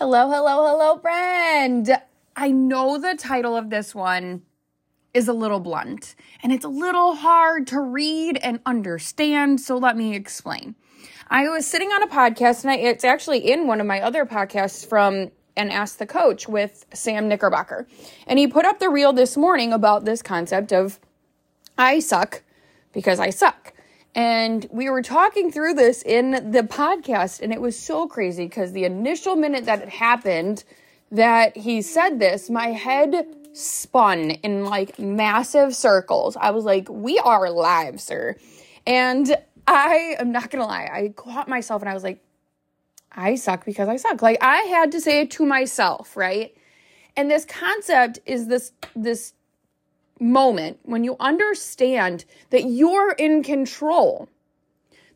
Hello, 0.00 0.30
hello, 0.30 0.66
hello, 0.66 0.96
friend. 0.96 2.00
I 2.34 2.50
know 2.50 2.96
the 2.96 3.14
title 3.18 3.54
of 3.54 3.68
this 3.68 3.94
one 3.94 4.40
is 5.12 5.28
a 5.28 5.34
little 5.34 5.60
blunt 5.60 6.14
and 6.42 6.54
it's 6.54 6.64
a 6.64 6.70
little 6.70 7.16
hard 7.16 7.66
to 7.66 7.80
read 7.80 8.38
and 8.38 8.60
understand, 8.64 9.60
so 9.60 9.76
let 9.76 9.98
me 9.98 10.14
explain. 10.14 10.74
I 11.28 11.50
was 11.50 11.66
sitting 11.66 11.90
on 11.90 12.02
a 12.02 12.06
podcast 12.06 12.64
and 12.64 12.70
I, 12.70 12.76
it's 12.76 13.04
actually 13.04 13.52
in 13.52 13.66
one 13.66 13.78
of 13.78 13.86
my 13.86 14.00
other 14.00 14.24
podcasts 14.24 14.88
from 14.88 15.32
and 15.54 15.70
Ask 15.70 15.98
the 15.98 16.06
Coach 16.06 16.48
with 16.48 16.86
Sam 16.94 17.28
Knickerbocker. 17.28 17.86
And 18.26 18.38
he 18.38 18.46
put 18.46 18.64
up 18.64 18.78
the 18.78 18.88
reel 18.88 19.12
this 19.12 19.36
morning 19.36 19.70
about 19.70 20.06
this 20.06 20.22
concept 20.22 20.72
of 20.72 20.98
I 21.76 21.98
suck 21.98 22.42
because 22.94 23.20
I 23.20 23.28
suck. 23.28 23.74
And 24.14 24.66
we 24.70 24.90
were 24.90 25.02
talking 25.02 25.52
through 25.52 25.74
this 25.74 26.02
in 26.02 26.50
the 26.50 26.62
podcast, 26.62 27.40
and 27.40 27.52
it 27.52 27.60
was 27.60 27.78
so 27.78 28.08
crazy 28.08 28.46
because 28.46 28.72
the 28.72 28.84
initial 28.84 29.36
minute 29.36 29.66
that 29.66 29.82
it 29.82 29.88
happened, 29.88 30.64
that 31.12 31.56
he 31.56 31.82
said 31.82 32.18
this, 32.18 32.50
my 32.50 32.68
head 32.68 33.26
spun 33.52 34.30
in 34.30 34.64
like 34.64 34.98
massive 34.98 35.74
circles. 35.74 36.36
I 36.36 36.50
was 36.50 36.64
like, 36.64 36.88
We 36.88 37.18
are 37.18 37.50
live, 37.50 38.00
sir. 38.00 38.36
And 38.86 39.36
I 39.66 40.16
am 40.18 40.32
not 40.32 40.50
gonna 40.50 40.66
lie, 40.66 40.90
I 40.92 41.12
caught 41.14 41.48
myself 41.48 41.82
and 41.82 41.88
I 41.88 41.94
was 41.94 42.02
like, 42.02 42.22
I 43.12 43.34
suck 43.34 43.64
because 43.64 43.88
I 43.88 43.96
suck. 43.96 44.22
Like 44.22 44.38
I 44.40 44.58
had 44.62 44.92
to 44.92 45.00
say 45.00 45.20
it 45.20 45.30
to 45.32 45.46
myself, 45.46 46.16
right? 46.16 46.54
And 47.16 47.30
this 47.30 47.44
concept 47.44 48.20
is 48.24 48.46
this 48.46 48.72
this 48.94 49.34
moment 50.20 50.78
when 50.82 51.04
you 51.04 51.16
understand 51.18 52.24
that 52.50 52.64
you're 52.64 53.12
in 53.12 53.42
control. 53.42 54.28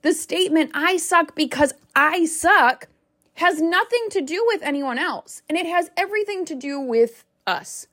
The 0.02 0.12
statement, 0.12 0.70
I 0.74 0.96
suck 0.96 1.34
because 1.34 1.72
I 1.94 2.24
suck, 2.26 2.88
has 3.34 3.60
nothing 3.60 4.06
to 4.10 4.20
do 4.20 4.44
with 4.46 4.62
anyone 4.62 4.98
else, 4.98 5.42
and 5.48 5.58
it 5.58 5.66
has 5.66 5.90
everything 5.96 6.44
to 6.46 6.54
do 6.54 6.80
with 6.80 7.24
us. 7.46 7.86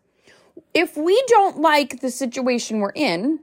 If 0.74 0.96
we 0.96 1.22
don't 1.28 1.60
like 1.60 2.02
the 2.02 2.12
situation 2.12 2.80
we're 2.80 2.92
in, 2.94 3.40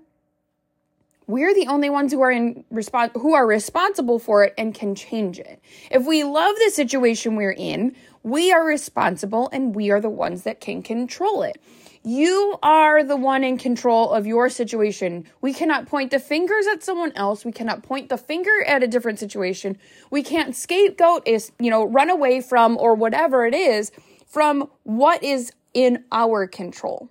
we're 1.27 1.55
the 1.55 1.67
only 1.67 1.91
ones 1.91 2.13
who 2.13 2.23
are 2.23 2.31
in 2.31 2.65
respons- 2.73 3.13
who 3.21 3.35
are 3.35 3.47
responsible 3.47 4.19
for 4.19 4.45
it 4.45 4.55
and 4.57 4.75
can 4.75 4.95
change 4.95 5.39
it. 5.39 5.61
If 5.91 6.07
we 6.07 6.25
love 6.25 6.57
the 6.57 6.71
situation 6.71 7.37
we're 7.37 7.53
in, 7.53 7.95
we 8.23 8.51
are 8.51 8.65
responsible 8.65 9.51
and 9.53 9.75
we 9.75 9.91
are 9.91 10.01
the 10.01 10.09
ones 10.09 10.43
that 10.45 10.61
can 10.61 10.83
control 10.83 11.43
it. 11.43 11.61
You 12.03 12.59
are 12.63 13.03
the 13.03 13.17
one 13.17 13.45
in 13.45 13.59
control 13.59 14.13
of 14.13 14.27
your 14.27 14.49
situation. 14.49 15.27
We 15.41 15.53
cannot 15.53 15.87
point 15.87 16.11
the 16.11 16.19
fingers 16.19 16.67
at 16.67 16.83
someone 16.83 17.13
else. 17.13 17.45
We 17.45 17.53
cannot 17.53 17.83
point 17.83 18.09
the 18.09 18.17
finger 18.17 18.65
at 18.67 18.83
a 18.83 18.87
different 18.87 19.19
situation. 19.19 19.79
We 20.11 20.23
can't 20.23 20.55
scapegoat 20.55 21.27
is, 21.27 21.53
you 21.59 21.71
know, 21.71 21.85
run 21.85 22.11
away 22.11 22.41
from 22.41 22.77
or 22.77 22.95
whatever 22.95 23.47
it 23.47 23.55
is 23.55 23.93
from 24.27 24.69
what 24.85 25.23
is 25.23 25.53
in 25.75 26.05
our 26.13 26.47
control. 26.47 27.09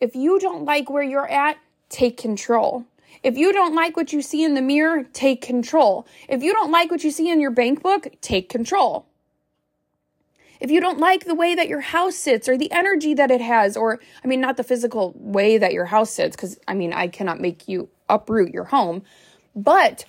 If 0.00 0.16
you 0.16 0.40
don't 0.40 0.64
like 0.64 0.90
where 0.90 1.02
you're 1.02 1.30
at, 1.30 1.58
take 1.88 2.16
control. 2.16 2.84
If 3.22 3.36
you 3.36 3.52
don't 3.52 3.74
like 3.74 3.96
what 3.96 4.12
you 4.12 4.20
see 4.20 4.42
in 4.42 4.54
the 4.54 4.62
mirror, 4.62 5.04
take 5.12 5.42
control. 5.42 6.06
If 6.28 6.42
you 6.42 6.52
don't 6.52 6.72
like 6.72 6.90
what 6.90 7.04
you 7.04 7.10
see 7.10 7.30
in 7.30 7.40
your 7.40 7.50
bank 7.52 7.82
book, 7.82 8.08
take 8.20 8.48
control. 8.48 9.06
If 10.62 10.70
you 10.70 10.80
don't 10.80 11.00
like 11.00 11.24
the 11.24 11.34
way 11.34 11.56
that 11.56 11.66
your 11.66 11.80
house 11.80 12.14
sits 12.14 12.48
or 12.48 12.56
the 12.56 12.70
energy 12.70 13.14
that 13.14 13.32
it 13.32 13.40
has, 13.40 13.76
or 13.76 13.98
I 14.24 14.28
mean, 14.28 14.40
not 14.40 14.56
the 14.56 14.62
physical 14.62 15.12
way 15.16 15.58
that 15.58 15.72
your 15.72 15.86
house 15.86 16.12
sits, 16.12 16.36
because 16.36 16.56
I 16.68 16.74
mean, 16.74 16.92
I 16.92 17.08
cannot 17.08 17.40
make 17.40 17.66
you 17.66 17.88
uproot 18.08 18.54
your 18.54 18.66
home, 18.66 19.02
but 19.56 20.04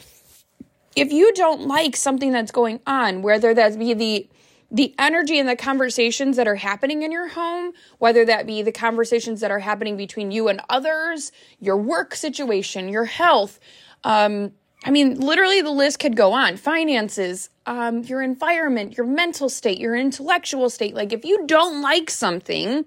if 0.96 1.12
you 1.12 1.34
don't 1.34 1.62
like 1.62 1.96
something 1.96 2.32
that's 2.32 2.52
going 2.52 2.82
on, 2.86 3.24
whether 3.24 3.56
that 3.56 3.80
be 3.80 3.96
the 3.96 4.30
the 4.70 4.94
energy 5.00 5.40
and 5.40 5.50
the 5.50 5.56
conversations 5.56 6.38
that 6.38 6.48
are 6.48 6.56
happening 6.56 7.02
in 7.02 7.12
your 7.12 7.30
home, 7.30 7.74
whether 7.98 8.24
that 8.26 8.46
be 8.46 8.62
the 8.62 8.72
conversations 8.72 9.40
that 9.42 9.50
are 9.50 9.60
happening 9.60 9.98
between 9.98 10.30
you 10.30 10.50
and 10.50 10.62
others, 10.70 11.32
your 11.60 11.78
work 11.78 12.14
situation, 12.14 12.90
your 12.90 13.06
health, 13.06 13.60
um, 14.04 14.52
I 14.84 14.92
mean, 14.92 15.20
literally 15.20 15.62
the 15.62 15.72
list 15.72 16.00
could 16.00 16.16
go 16.16 16.34
on. 16.34 16.58
Finances, 16.58 17.50
um, 17.66 18.04
your 18.04 18.22
environment, 18.22 18.98
your 18.98 19.08
mental 19.08 19.50
state, 19.50 19.80
your 19.80 19.96
intellectual 19.96 20.70
state. 20.70 20.94
Like, 20.94 21.14
if 21.14 21.24
you 21.24 21.46
don't 21.48 21.82
like 21.82 22.10
something, 22.10 22.86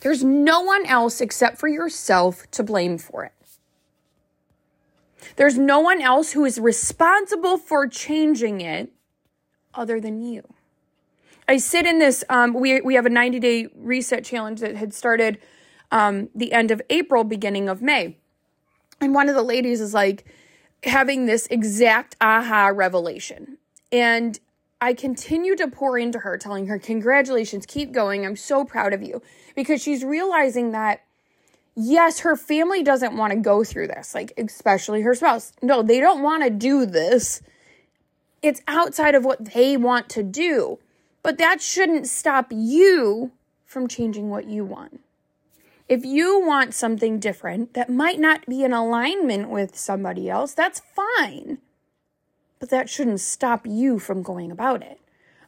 there's 0.00 0.24
no 0.24 0.60
one 0.60 0.84
else 0.86 1.20
except 1.20 1.58
for 1.58 1.68
yourself 1.68 2.50
to 2.52 2.62
blame 2.62 2.98
for 2.98 3.24
it. 3.24 3.32
There's 5.36 5.58
no 5.58 5.80
one 5.80 6.00
else 6.00 6.32
who 6.32 6.44
is 6.44 6.60
responsible 6.60 7.56
for 7.56 7.88
changing 7.88 8.60
it 8.60 8.92
other 9.74 10.00
than 10.00 10.22
you. 10.22 10.42
I 11.48 11.58
sit 11.58 11.86
in 11.86 11.98
this, 11.98 12.24
um, 12.28 12.54
we, 12.54 12.80
we 12.80 12.94
have 12.94 13.06
a 13.06 13.10
90 13.10 13.40
day 13.40 13.68
reset 13.74 14.24
challenge 14.24 14.60
that 14.60 14.76
had 14.76 14.94
started 14.94 15.38
um, 15.90 16.28
the 16.34 16.52
end 16.52 16.70
of 16.70 16.80
April, 16.90 17.24
beginning 17.24 17.68
of 17.68 17.82
May. 17.82 18.16
And 19.00 19.14
one 19.14 19.28
of 19.28 19.34
the 19.34 19.42
ladies 19.42 19.80
is 19.80 19.92
like 19.92 20.24
having 20.84 21.26
this 21.26 21.46
exact 21.50 22.16
aha 22.20 22.68
revelation. 22.68 23.58
And 23.92 24.38
I 24.80 24.94
continue 24.94 25.56
to 25.56 25.68
pour 25.68 25.98
into 25.98 26.20
her, 26.20 26.36
telling 26.36 26.66
her, 26.66 26.78
Congratulations, 26.78 27.66
keep 27.66 27.92
going. 27.92 28.26
I'm 28.26 28.36
so 28.36 28.64
proud 28.64 28.92
of 28.92 29.02
you. 29.02 29.22
Because 29.54 29.82
she's 29.82 30.04
realizing 30.04 30.72
that, 30.72 31.02
yes, 31.74 32.20
her 32.20 32.36
family 32.36 32.82
doesn't 32.82 33.16
want 33.16 33.32
to 33.32 33.38
go 33.38 33.64
through 33.64 33.88
this, 33.88 34.14
like, 34.14 34.32
especially 34.36 35.02
her 35.02 35.14
spouse. 35.14 35.52
No, 35.62 35.82
they 35.82 36.00
don't 36.00 36.22
want 36.22 36.42
to 36.42 36.50
do 36.50 36.86
this. 36.86 37.40
It's 38.42 38.60
outside 38.66 39.14
of 39.14 39.24
what 39.24 39.54
they 39.54 39.76
want 39.76 40.08
to 40.10 40.22
do. 40.22 40.78
But 41.22 41.38
that 41.38 41.62
shouldn't 41.62 42.06
stop 42.06 42.48
you 42.50 43.32
from 43.64 43.88
changing 43.88 44.28
what 44.28 44.46
you 44.46 44.64
want. 44.64 45.00
If 45.88 46.04
you 46.04 46.40
want 46.40 46.72
something 46.72 47.18
different 47.18 47.74
that 47.74 47.90
might 47.90 48.18
not 48.18 48.46
be 48.46 48.64
in 48.64 48.72
alignment 48.72 49.50
with 49.50 49.76
somebody 49.76 50.30
else, 50.30 50.54
that's 50.54 50.80
fine. 50.80 51.58
But 52.58 52.70
that 52.70 52.88
shouldn't 52.88 53.20
stop 53.20 53.66
you 53.66 53.98
from 53.98 54.22
going 54.22 54.50
about 54.50 54.82
it. 54.82 54.98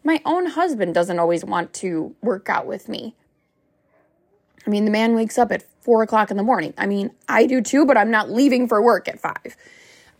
My 0.05 0.21
own 0.25 0.47
husband 0.47 0.95
doesn't 0.95 1.19
always 1.19 1.45
want 1.45 1.73
to 1.75 2.15
work 2.21 2.51
out 2.51 2.67
with 2.67 2.89
me. 2.89 3.15
I 4.67 4.71
mean, 4.71 4.85
the 4.85 4.91
man 4.91 5.15
wakes 5.15 5.39
up 5.39 5.51
at 5.51 5.65
four 5.81 6.03
o'clock 6.03 6.31
in 6.31 6.37
the 6.37 6.43
morning. 6.43 6.75
I 6.77 6.87
mean, 6.87 7.13
I 7.29 7.47
do 7.47 7.63
too, 7.63 7.87
but 7.87 7.97
I'm 7.97 8.11
not 8.11 8.31
leaving 8.31 8.69
for 8.69 8.83
work 8.83 9.09
at 9.09 9.19
five. 9.19 9.57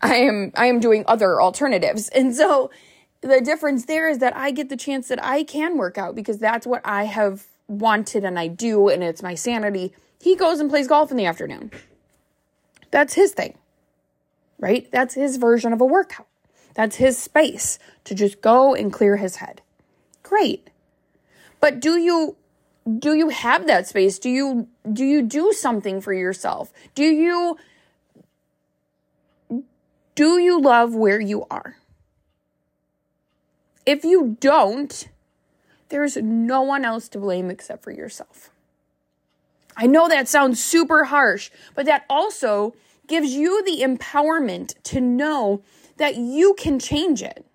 I 0.01 0.15
am 0.15 0.51
I 0.55 0.65
am 0.65 0.79
doing 0.79 1.03
other 1.07 1.41
alternatives. 1.41 2.09
And 2.15 2.35
so 2.35 2.71
the 3.21 3.41
difference 3.41 3.85
there 3.85 4.09
is 4.09 4.17
that 4.19 4.35
I 4.35 4.51
get 4.51 4.69
the 4.69 4.77
chance 4.77 5.07
that 5.09 5.23
I 5.23 5.43
can 5.43 5.77
work 5.77 5.97
out 5.97 6.15
because 6.15 6.39
that's 6.39 6.65
what 6.65 6.81
I 6.85 7.03
have 7.05 7.45
wanted 7.67 8.23
and 8.23 8.39
I 8.39 8.47
do 8.47 8.87
and 8.87 9.03
it's 9.03 9.21
my 9.21 9.35
sanity 9.35 9.93
he 10.19 10.35
goes 10.35 10.59
and 10.59 10.69
plays 10.69 10.87
golf 10.87 11.11
in 11.11 11.17
the 11.17 11.25
afternoon. 11.25 11.71
That's 12.91 13.13
his 13.13 13.33
thing, 13.33 13.57
right? 14.59 14.89
That's 14.91 15.13
his 15.13 15.37
version 15.37 15.73
of 15.73 15.81
a 15.81 15.85
workout. 15.85 16.27
That's 16.73 16.97
his 16.97 17.17
space 17.17 17.79
to 18.03 18.15
just 18.15 18.41
go 18.41 18.75
and 18.75 18.93
clear 18.93 19.17
his 19.17 19.37
head. 19.37 19.61
Great. 20.23 20.69
But 21.59 21.79
do 21.79 21.97
you 21.97 22.35
do 22.99 23.15
you 23.15 23.29
have 23.29 23.67
that 23.67 23.87
space? 23.87 24.19
Do 24.19 24.29
you 24.29 24.67
do 24.91 25.03
you 25.03 25.21
do 25.21 25.51
something 25.51 26.01
for 26.01 26.13
yourself? 26.13 26.71
Do 26.95 27.03
you 27.03 27.57
do 30.15 30.39
you 30.39 30.61
love 30.61 30.95
where 30.95 31.19
you 31.19 31.45
are? 31.49 31.77
If 33.85 34.03
you 34.03 34.37
don't, 34.39 35.07
there's 35.89 36.17
no 36.17 36.61
one 36.61 36.83
else 36.83 37.07
to 37.09 37.19
blame 37.19 37.49
except 37.49 37.83
for 37.83 37.91
yourself. 37.91 38.49
I 39.77 39.85
know 39.85 40.09
that 40.09 40.27
sounds 40.27 40.61
super 40.61 41.05
harsh, 41.05 41.51
but 41.75 41.85
that 41.85 42.05
also 42.09 42.73
gives 43.05 43.33
you 43.33 43.63
the 43.63 43.81
empowerment 43.83 44.73
to 44.83 44.99
know 44.99 45.61
that 45.97 46.15
you 46.15 46.55
can 46.55 46.79
change 46.79 47.21
it. 47.21 47.45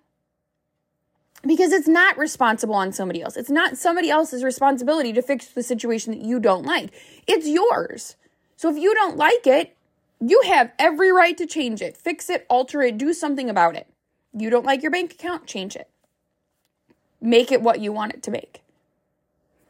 Because 1.45 1.73
it's 1.73 1.89
not 1.89 2.17
responsible 2.17 2.75
on 2.75 2.93
somebody 2.93 3.21
else. 3.21 3.35
It's 3.35 3.49
not 3.49 3.77
somebody 3.77 4.09
else's 4.09 4.45
responsibility 4.45 5.11
to 5.11 5.21
fix 5.21 5.47
the 5.47 5.61
situation 5.61 6.13
that 6.13 6.25
you 6.25 6.39
don't 6.39 6.65
like. 6.65 6.91
It's 7.27 7.45
yours. 7.45 8.15
So 8.55 8.69
if 8.69 8.77
you 8.81 8.95
don't 8.95 9.17
like 9.17 9.45
it, 9.45 9.75
you 10.21 10.41
have 10.45 10.71
every 10.79 11.11
right 11.11 11.37
to 11.37 11.45
change 11.45 11.81
it, 11.81 11.97
fix 11.97 12.29
it, 12.29 12.45
alter 12.49 12.81
it, 12.81 12.97
do 12.97 13.11
something 13.11 13.49
about 13.49 13.75
it. 13.75 13.87
You 14.31 14.49
don't 14.49 14.65
like 14.65 14.81
your 14.81 14.91
bank 14.91 15.11
account, 15.11 15.45
change 15.45 15.75
it. 15.75 15.89
Make 17.19 17.51
it 17.51 17.61
what 17.61 17.81
you 17.81 17.91
want 17.91 18.13
it 18.13 18.23
to 18.23 18.31
make 18.31 18.62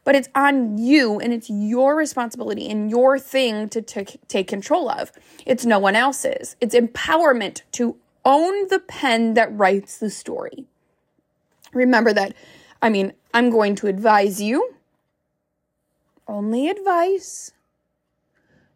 but 0.04 0.14
it's 0.14 0.28
on 0.34 0.78
you 0.78 1.18
and 1.18 1.32
it's 1.32 1.48
your 1.50 1.96
responsibility 1.96 2.70
and 2.70 2.90
your 2.90 3.18
thing 3.18 3.68
to 3.70 3.82
t- 3.82 4.20
take 4.28 4.46
control 4.46 4.88
of. 4.88 5.10
It's 5.46 5.64
no 5.64 5.78
one 5.78 5.96
else's. 5.96 6.56
It's 6.60 6.74
empowerment 6.74 7.62
to 7.72 7.96
own 8.24 8.68
the 8.68 8.78
pen 8.78 9.34
that 9.34 9.56
writes 9.56 9.98
the 9.98 10.10
story. 10.10 10.66
Remember 11.72 12.12
that, 12.12 12.34
I 12.80 12.90
mean, 12.90 13.14
I'm 13.32 13.50
going 13.50 13.74
to 13.76 13.86
advise 13.86 14.40
you, 14.40 14.74
only 16.28 16.68
advice, 16.68 17.52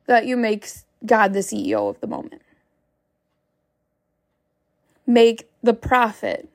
that 0.06 0.26
you 0.26 0.36
make 0.36 0.68
God 1.04 1.32
the 1.32 1.40
CEO 1.40 1.88
of 1.88 2.00
the 2.00 2.06
moment. 2.06 2.42
Make 5.06 5.48
the 5.62 5.74
prophet 5.74 6.48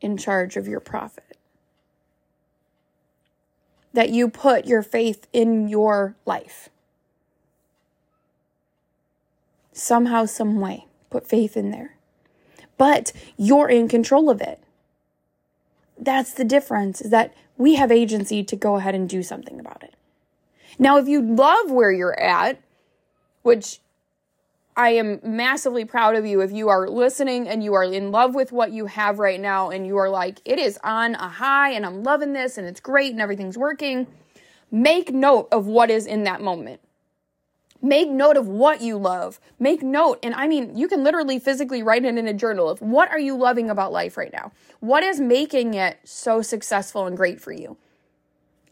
in 0.00 0.16
charge 0.16 0.56
of 0.56 0.66
your 0.66 0.80
profit. 0.80 1.33
That 3.94 4.10
you 4.10 4.28
put 4.28 4.66
your 4.66 4.82
faith 4.82 5.26
in 5.32 5.68
your 5.68 6.16
life. 6.26 6.68
Somehow, 9.72 10.26
some 10.26 10.60
way, 10.60 10.86
put 11.10 11.26
faith 11.26 11.56
in 11.56 11.70
there. 11.70 11.96
But 12.76 13.12
you're 13.36 13.68
in 13.68 13.88
control 13.88 14.28
of 14.28 14.40
it. 14.40 14.60
That's 15.96 16.34
the 16.34 16.44
difference, 16.44 17.00
is 17.00 17.10
that 17.10 17.32
we 17.56 17.76
have 17.76 17.90
agency 17.90 18.42
to 18.44 18.56
go 18.56 18.76
ahead 18.76 18.94
and 18.94 19.08
do 19.08 19.22
something 19.22 19.58
about 19.58 19.82
it. 19.82 19.94
Now, 20.78 20.98
if 20.98 21.06
you 21.06 21.22
love 21.22 21.70
where 21.70 21.92
you're 21.92 22.18
at, 22.18 22.60
which 23.42 23.78
I 24.76 24.90
am 24.90 25.20
massively 25.22 25.84
proud 25.84 26.16
of 26.16 26.26
you 26.26 26.40
if 26.40 26.50
you 26.50 26.68
are 26.68 26.88
listening 26.88 27.46
and 27.46 27.62
you 27.62 27.74
are 27.74 27.84
in 27.84 28.10
love 28.10 28.34
with 28.34 28.50
what 28.50 28.72
you 28.72 28.86
have 28.86 29.20
right 29.20 29.40
now 29.40 29.70
and 29.70 29.86
you 29.86 29.96
are 29.98 30.10
like, 30.10 30.40
it 30.44 30.58
is 30.58 30.78
on 30.82 31.14
a 31.14 31.28
high 31.28 31.70
and 31.70 31.86
I'm 31.86 32.02
loving 32.02 32.32
this 32.32 32.58
and 32.58 32.66
it's 32.66 32.80
great 32.80 33.12
and 33.12 33.20
everything's 33.20 33.56
working. 33.56 34.08
Make 34.72 35.12
note 35.12 35.48
of 35.52 35.66
what 35.66 35.90
is 35.90 36.06
in 36.06 36.24
that 36.24 36.40
moment. 36.40 36.80
Make 37.80 38.08
note 38.08 38.36
of 38.36 38.48
what 38.48 38.80
you 38.80 38.96
love. 38.96 39.38
Make 39.58 39.82
note, 39.82 40.18
and 40.22 40.34
I 40.34 40.48
mean, 40.48 40.76
you 40.76 40.88
can 40.88 41.04
literally 41.04 41.38
physically 41.38 41.82
write 41.82 42.06
it 42.06 42.16
in 42.16 42.26
a 42.26 42.32
journal 42.32 42.68
of 42.70 42.80
what 42.80 43.10
are 43.10 43.18
you 43.18 43.36
loving 43.36 43.68
about 43.68 43.92
life 43.92 44.16
right 44.16 44.32
now? 44.32 44.52
What 44.80 45.04
is 45.04 45.20
making 45.20 45.74
it 45.74 45.98
so 46.02 46.40
successful 46.40 47.04
and 47.04 47.14
great 47.14 47.42
for 47.42 47.52
you? 47.52 47.76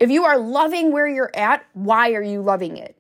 If 0.00 0.10
you 0.10 0.25
are 0.25 0.38
loving 0.38 0.93
where 0.93 1.06
you're 1.06 1.31
at, 1.34 1.64
why 1.75 2.12
are 2.12 2.22
you 2.22 2.40
loving 2.40 2.78
it? 2.78 2.96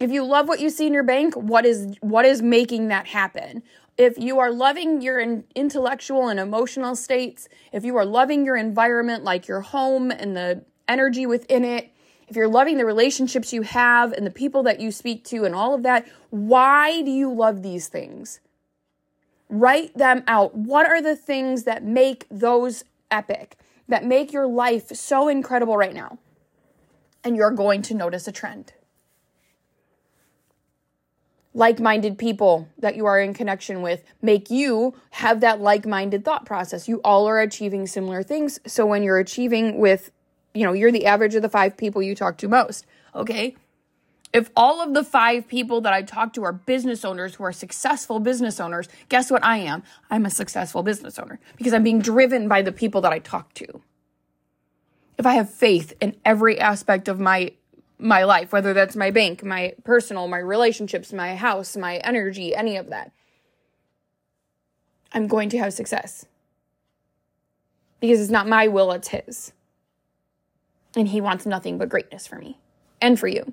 If 0.00 0.10
you 0.10 0.24
love 0.24 0.48
what 0.48 0.60
you 0.60 0.70
see 0.70 0.86
in 0.86 0.92
your 0.92 1.04
bank, 1.04 1.34
what 1.34 1.64
is 1.64 1.96
what 2.00 2.24
is 2.24 2.42
making 2.42 2.88
that 2.88 3.06
happen? 3.06 3.62
If 3.96 4.18
you 4.18 4.40
are 4.40 4.50
loving 4.50 5.00
your 5.02 5.20
intellectual 5.54 6.28
and 6.28 6.40
emotional 6.40 6.96
states, 6.96 7.48
if 7.72 7.84
you 7.84 7.96
are 7.96 8.04
loving 8.04 8.44
your 8.44 8.56
environment 8.56 9.22
like 9.22 9.46
your 9.46 9.60
home 9.60 10.10
and 10.10 10.36
the 10.36 10.64
energy 10.88 11.26
within 11.26 11.64
it, 11.64 11.92
if 12.26 12.34
you're 12.34 12.48
loving 12.48 12.76
the 12.76 12.84
relationships 12.84 13.52
you 13.52 13.62
have 13.62 14.12
and 14.12 14.26
the 14.26 14.32
people 14.32 14.64
that 14.64 14.80
you 14.80 14.90
speak 14.90 15.24
to 15.26 15.44
and 15.44 15.54
all 15.54 15.74
of 15.74 15.84
that, 15.84 16.08
why 16.30 17.02
do 17.02 17.10
you 17.10 17.32
love 17.32 17.62
these 17.62 17.86
things? 17.86 18.40
Write 19.48 19.96
them 19.96 20.24
out. 20.26 20.56
What 20.56 20.86
are 20.86 21.00
the 21.00 21.14
things 21.14 21.62
that 21.62 21.84
make 21.84 22.26
those 22.30 22.82
epic, 23.12 23.56
that 23.86 24.04
make 24.04 24.32
your 24.32 24.48
life 24.48 24.88
so 24.88 25.28
incredible 25.28 25.76
right 25.76 25.94
now? 25.94 26.18
And 27.22 27.36
you're 27.36 27.52
going 27.52 27.82
to 27.82 27.94
notice 27.94 28.26
a 28.26 28.32
trend 28.32 28.72
like 31.54 31.78
minded 31.78 32.18
people 32.18 32.68
that 32.78 32.96
you 32.96 33.06
are 33.06 33.20
in 33.20 33.32
connection 33.32 33.80
with 33.80 34.02
make 34.20 34.50
you 34.50 34.94
have 35.10 35.40
that 35.40 35.60
like 35.60 35.86
minded 35.86 36.24
thought 36.24 36.44
process. 36.44 36.88
You 36.88 37.00
all 37.04 37.28
are 37.28 37.40
achieving 37.40 37.86
similar 37.86 38.24
things. 38.24 38.58
So 38.66 38.84
when 38.84 39.04
you're 39.04 39.18
achieving 39.18 39.78
with, 39.78 40.10
you 40.52 40.64
know, 40.64 40.72
you're 40.72 40.92
the 40.92 41.06
average 41.06 41.36
of 41.36 41.42
the 41.42 41.48
five 41.48 41.76
people 41.76 42.02
you 42.02 42.16
talk 42.16 42.36
to 42.38 42.48
most, 42.48 42.86
okay? 43.14 43.56
If 44.32 44.50
all 44.56 44.82
of 44.82 44.94
the 44.94 45.04
five 45.04 45.46
people 45.46 45.80
that 45.82 45.92
I 45.92 46.02
talk 46.02 46.32
to 46.32 46.42
are 46.42 46.52
business 46.52 47.04
owners 47.04 47.36
who 47.36 47.44
are 47.44 47.52
successful 47.52 48.18
business 48.18 48.58
owners, 48.58 48.88
guess 49.08 49.30
what 49.30 49.44
I 49.44 49.58
am? 49.58 49.84
I'm 50.10 50.26
a 50.26 50.30
successful 50.30 50.82
business 50.82 51.20
owner 51.20 51.38
because 51.56 51.72
I'm 51.72 51.84
being 51.84 52.00
driven 52.00 52.48
by 52.48 52.62
the 52.62 52.72
people 52.72 53.00
that 53.02 53.12
I 53.12 53.20
talk 53.20 53.54
to. 53.54 53.80
If 55.16 55.24
I 55.24 55.34
have 55.34 55.48
faith 55.48 55.92
in 56.00 56.16
every 56.24 56.58
aspect 56.58 57.06
of 57.06 57.20
my 57.20 57.52
my 57.98 58.24
life, 58.24 58.52
whether 58.52 58.72
that's 58.72 58.96
my 58.96 59.10
bank, 59.10 59.42
my 59.42 59.74
personal, 59.84 60.28
my 60.28 60.38
relationships, 60.38 61.12
my 61.12 61.36
house, 61.36 61.76
my 61.76 61.96
energy, 61.98 62.54
any 62.54 62.76
of 62.76 62.90
that. 62.90 63.12
I'm 65.12 65.28
going 65.28 65.48
to 65.50 65.58
have 65.58 65.72
success. 65.72 66.26
Because 68.00 68.20
it's 68.20 68.30
not 68.30 68.48
my 68.48 68.68
will, 68.68 68.92
it's 68.92 69.08
His. 69.08 69.52
And 70.96 71.08
He 71.08 71.20
wants 71.20 71.46
nothing 71.46 71.78
but 71.78 71.88
greatness 71.88 72.26
for 72.26 72.36
me 72.36 72.58
and 73.00 73.18
for 73.18 73.28
you 73.28 73.52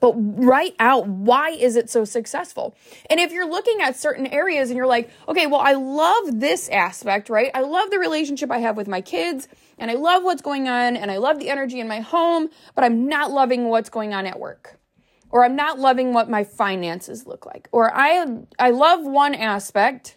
but 0.00 0.14
write 0.16 0.74
out 0.78 1.06
why 1.06 1.50
is 1.50 1.76
it 1.76 1.90
so 1.90 2.04
successful? 2.04 2.76
And 3.10 3.20
if 3.20 3.32
you're 3.32 3.48
looking 3.48 3.80
at 3.80 3.96
certain 3.96 4.26
areas 4.26 4.70
and 4.70 4.76
you're 4.76 4.86
like 4.86 5.10
okay 5.28 5.46
well 5.46 5.60
i 5.60 5.72
love 5.72 6.40
this 6.40 6.68
aspect 6.68 7.28
right? 7.28 7.50
I 7.54 7.60
love 7.60 7.90
the 7.90 7.98
relationship 7.98 8.50
i 8.50 8.58
have 8.58 8.76
with 8.76 8.88
my 8.88 9.00
kids 9.00 9.48
and 9.78 9.90
i 9.90 9.94
love 9.94 10.22
what's 10.22 10.42
going 10.42 10.68
on 10.68 10.96
and 10.96 11.10
i 11.10 11.16
love 11.16 11.38
the 11.38 11.50
energy 11.50 11.80
in 11.80 11.88
my 11.88 12.00
home 12.00 12.48
but 12.74 12.84
i'm 12.84 13.08
not 13.08 13.30
loving 13.30 13.68
what's 13.68 13.90
going 13.90 14.14
on 14.14 14.26
at 14.26 14.38
work. 14.38 14.78
Or 15.30 15.44
i'm 15.44 15.56
not 15.56 15.78
loving 15.78 16.12
what 16.12 16.30
my 16.30 16.44
finances 16.44 17.26
look 17.26 17.44
like. 17.46 17.68
Or 17.72 17.94
i 17.94 18.24
i 18.58 18.70
love 18.70 19.00
one 19.02 19.34
aspect 19.34 20.16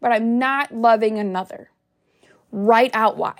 but 0.00 0.12
i'm 0.12 0.38
not 0.38 0.74
loving 0.74 1.18
another. 1.18 1.70
Write 2.50 2.90
out 2.92 3.16
why. 3.16 3.36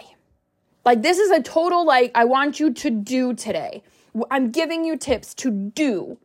Like 0.85 1.03
this 1.03 1.19
is 1.19 1.31
a 1.31 1.43
total 1.43 1.85
like 1.85 2.13
i 2.15 2.25
want 2.25 2.61
you 2.61 2.73
to 2.73 2.91
do 2.91 3.35
today 3.35 3.83
I'm 4.31 4.51
giving 4.51 4.85
you 4.85 4.97
tips 4.97 5.35
to 5.35 5.51
do. 5.51 6.19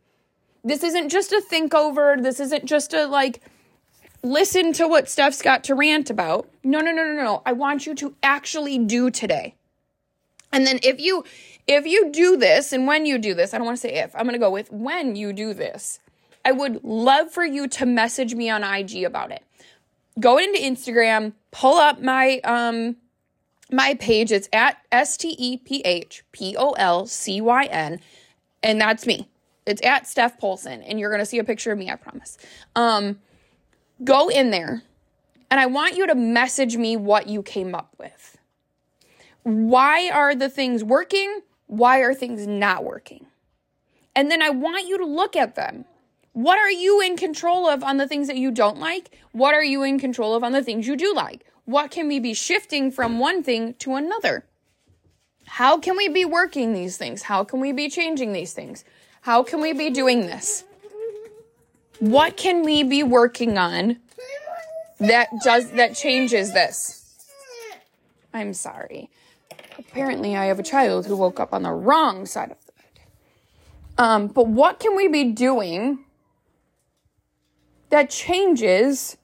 This 0.64 0.82
isn't 0.82 1.08
just 1.08 1.32
a 1.32 1.40
think 1.40 1.74
over. 1.74 2.16
This 2.18 2.40
isn't 2.40 2.66
just 2.66 2.92
a 2.92 3.06
like 3.06 3.40
listen 4.22 4.72
to 4.74 4.88
what 4.88 5.08
Steph's 5.08 5.42
got 5.42 5.64
to 5.64 5.74
rant 5.74 6.10
about. 6.10 6.48
No, 6.64 6.80
no, 6.80 6.92
no, 6.92 7.04
no, 7.04 7.12
no. 7.12 7.42
I 7.46 7.52
want 7.52 7.86
you 7.86 7.94
to 7.96 8.14
actually 8.22 8.78
do 8.78 9.10
today. 9.10 9.54
And 10.52 10.66
then 10.66 10.80
if 10.82 11.00
you 11.00 11.24
if 11.66 11.86
you 11.86 12.10
do 12.10 12.36
this 12.36 12.72
and 12.72 12.86
when 12.86 13.06
you 13.06 13.18
do 13.18 13.34
this, 13.34 13.52
I 13.52 13.58
don't 13.58 13.66
want 13.66 13.76
to 13.76 13.80
say 13.80 13.94
if. 13.94 14.14
I'm 14.14 14.22
going 14.22 14.32
to 14.32 14.38
go 14.38 14.50
with 14.50 14.72
when 14.72 15.16
you 15.16 15.32
do 15.32 15.52
this. 15.52 16.00
I 16.44 16.52
would 16.52 16.82
love 16.82 17.30
for 17.30 17.44
you 17.44 17.68
to 17.68 17.86
message 17.86 18.34
me 18.34 18.48
on 18.48 18.64
IG 18.64 19.04
about 19.04 19.30
it. 19.30 19.42
Go 20.18 20.38
into 20.38 20.58
Instagram, 20.58 21.34
pull 21.50 21.76
up 21.76 22.00
my 22.00 22.40
um 22.44 22.96
my 23.70 23.94
page. 23.94 24.32
It's 24.32 24.48
at 24.52 24.78
S 24.92 25.16
T 25.16 25.34
E 25.38 25.56
P 25.58 25.80
H 25.84 26.24
P 26.32 26.56
O 26.56 26.72
L 26.72 27.06
C 27.06 27.40
Y 27.40 27.64
N, 27.64 28.00
and 28.62 28.80
that's 28.80 29.06
me. 29.06 29.28
It's 29.66 29.84
at 29.84 30.06
Steph 30.06 30.38
Polcyn, 30.38 30.82
and 30.82 30.98
you're 30.98 31.10
gonna 31.10 31.26
see 31.26 31.38
a 31.38 31.44
picture 31.44 31.72
of 31.72 31.78
me. 31.78 31.90
I 31.90 31.96
promise. 31.96 32.38
Um, 32.74 33.20
go 34.04 34.28
in 34.28 34.50
there, 34.50 34.82
and 35.50 35.60
I 35.60 35.66
want 35.66 35.96
you 35.96 36.06
to 36.06 36.14
message 36.14 36.76
me 36.76 36.96
what 36.96 37.28
you 37.28 37.42
came 37.42 37.74
up 37.74 37.94
with. 37.98 38.38
Why 39.42 40.10
are 40.10 40.34
the 40.34 40.48
things 40.48 40.84
working? 40.84 41.40
Why 41.66 41.98
are 41.98 42.14
things 42.14 42.46
not 42.46 42.84
working? 42.84 43.26
And 44.14 44.30
then 44.30 44.42
I 44.42 44.50
want 44.50 44.88
you 44.88 44.98
to 44.98 45.06
look 45.06 45.36
at 45.36 45.54
them. 45.54 45.84
What 46.38 46.56
are 46.56 46.70
you 46.70 47.00
in 47.00 47.16
control 47.16 47.66
of 47.66 47.82
on 47.82 47.96
the 47.96 48.06
things 48.06 48.28
that 48.28 48.36
you 48.36 48.52
don't 48.52 48.78
like? 48.78 49.10
What 49.32 49.54
are 49.54 49.64
you 49.64 49.82
in 49.82 49.98
control 49.98 50.36
of 50.36 50.44
on 50.44 50.52
the 50.52 50.62
things 50.62 50.86
you 50.86 50.94
do 50.94 51.12
like? 51.12 51.44
What 51.64 51.90
can 51.90 52.06
we 52.06 52.20
be 52.20 52.32
shifting 52.32 52.92
from 52.92 53.18
one 53.18 53.42
thing 53.42 53.74
to 53.80 53.96
another? 53.96 54.44
How 55.46 55.78
can 55.78 55.96
we 55.96 56.06
be 56.06 56.24
working 56.24 56.74
these 56.74 56.96
things? 56.96 57.22
How 57.22 57.42
can 57.42 57.58
we 57.58 57.72
be 57.72 57.90
changing 57.90 58.34
these 58.34 58.52
things? 58.52 58.84
How 59.22 59.42
can 59.42 59.60
we 59.60 59.72
be 59.72 59.90
doing 59.90 60.20
this? 60.20 60.62
What 61.98 62.36
can 62.36 62.62
we 62.62 62.84
be 62.84 63.02
working 63.02 63.58
on 63.58 63.96
that 65.00 65.30
does 65.42 65.72
that 65.72 65.96
changes 65.96 66.52
this? 66.52 67.04
I'm 68.32 68.54
sorry. 68.54 69.10
Apparently 69.76 70.36
I 70.36 70.44
have 70.44 70.60
a 70.60 70.62
child 70.62 71.06
who 71.06 71.16
woke 71.16 71.40
up 71.40 71.52
on 71.52 71.64
the 71.64 71.72
wrong 71.72 72.26
side 72.26 72.52
of 72.52 72.64
the 72.64 72.72
bed. 72.76 73.06
Um, 73.98 74.26
but 74.28 74.46
what 74.46 74.78
can 74.78 74.94
we 74.94 75.08
be 75.08 75.24
doing 75.24 76.04
that 77.90 78.10
changes 78.10 79.16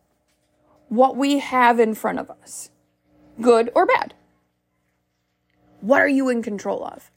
what 0.89 1.17
we 1.17 1.39
have 1.39 1.81
in 1.81 1.95
front 1.95 2.19
of 2.19 2.31
us, 2.31 2.71
good 3.41 3.71
or 3.75 3.87
bad. 3.87 4.15
What 5.81 6.01
are 6.01 6.09
you 6.09 6.29
in 6.29 6.43
control 6.43 6.85
of? 6.85 7.11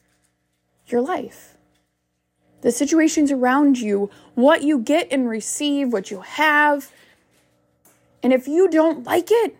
Your 0.86 1.00
life. 1.00 1.56
The 2.60 2.72
situations 2.72 3.30
around 3.30 3.78
you, 3.78 4.10
what 4.34 4.62
you 4.62 4.80
get 4.80 5.08
and 5.10 5.28
receive, 5.28 5.92
what 5.92 6.10
you 6.10 6.22
have. 6.22 6.92
And 8.22 8.32
if 8.32 8.48
you 8.48 8.68
don't 8.68 9.04
like 9.04 9.28
it, 9.30 9.56